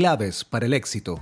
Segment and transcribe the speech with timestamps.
[0.00, 1.20] Claves para el éxito.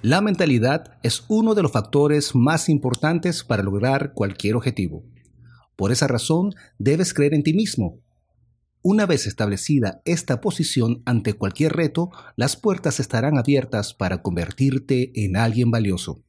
[0.00, 5.04] La mentalidad es uno de los factores más importantes para lograr cualquier objetivo.
[5.76, 8.00] Por esa razón, debes creer en ti mismo.
[8.82, 15.36] Una vez establecida esta posición ante cualquier reto, las puertas estarán abiertas para convertirte en
[15.36, 16.22] alguien valioso.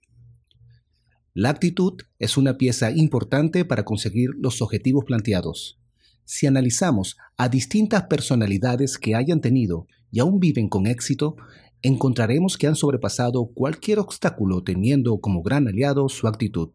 [1.33, 5.79] La actitud es una pieza importante para conseguir los objetivos planteados.
[6.25, 11.35] Si analizamos a distintas personalidades que hayan tenido y aún viven con éxito,
[11.83, 16.71] encontraremos que han sobrepasado cualquier obstáculo teniendo como gran aliado su actitud.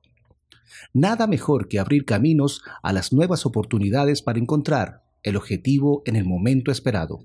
[0.94, 6.24] Nada mejor que abrir caminos a las nuevas oportunidades para encontrar el objetivo en el
[6.24, 7.24] momento esperado.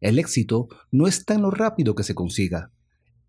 [0.00, 2.70] El éxito no está en lo rápido que se consiga.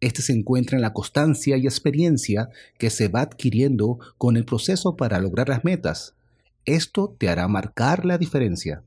[0.02, 4.96] Este se encuentra en la constancia y experiencia que se va adquiriendo con el proceso
[4.96, 6.16] para lograr las metas.
[6.66, 8.84] Esto te hará marcar la diferencia.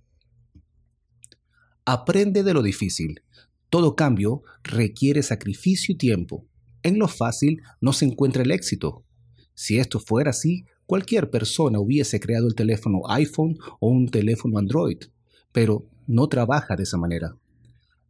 [1.85, 3.23] Aprende de lo difícil.
[3.69, 6.47] Todo cambio requiere sacrificio y tiempo.
[6.83, 9.05] En lo fácil no se encuentra el éxito.
[9.55, 14.99] Si esto fuera así, cualquier persona hubiese creado el teléfono iPhone o un teléfono Android,
[15.53, 17.37] pero no trabaja de esa manera.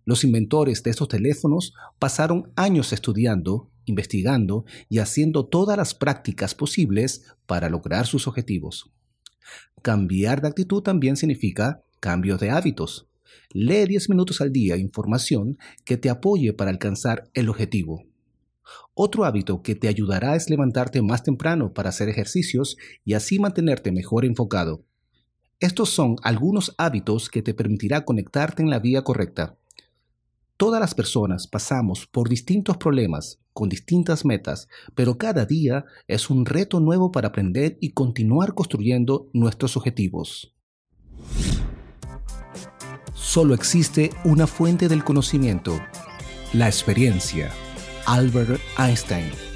[0.04, 7.24] Los inventores de estos teléfonos pasaron años estudiando, investigando y haciendo todas las prácticas posibles
[7.46, 8.90] para lograr sus objetivos.
[9.82, 13.08] Cambiar de actitud también significa cambios de hábitos.
[13.52, 18.04] Lee 10 minutos al día información que te apoye para alcanzar el objetivo.
[18.94, 23.92] Otro hábito que te ayudará es levantarte más temprano para hacer ejercicios y así mantenerte
[23.92, 24.84] mejor enfocado.
[25.60, 29.56] Estos son algunos hábitos que te permitirá conectarte en la vía correcta.
[30.56, 36.46] Todas las personas pasamos por distintos problemas, con distintas metas, pero cada día es un
[36.46, 40.54] reto nuevo para aprender y continuar construyendo nuestros objetivos.
[43.14, 45.80] Solo existe una fuente del conocimiento,
[46.52, 47.50] la experiencia.
[48.06, 49.51] Albert Einstein.